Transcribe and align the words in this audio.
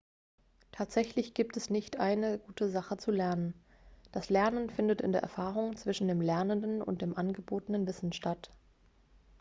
tatsächlich 0.71 1.35
gibt 1.35 1.55
es 1.57 1.69
nicht 1.69 1.99
eine 1.99 2.39
gute 2.39 2.71
sache 2.71 2.97
zu 2.97 3.11
lernen 3.11 3.53
das 4.11 4.31
lernen 4.31 4.71
findet 4.71 4.99
in 4.99 5.11
der 5.11 5.21
erfahrung 5.21 5.75
zwischen 5.77 6.07
dem 6.07 6.21
lernenden 6.21 6.81
und 6.81 7.03
dem 7.03 7.15
angebotenen 7.15 7.85
wissen 7.85 8.11
statt 8.11 8.49